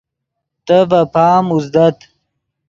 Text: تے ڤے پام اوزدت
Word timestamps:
تے 0.65 0.77
ڤے 0.89 1.01
پام 1.13 1.45
اوزدت 1.53 1.97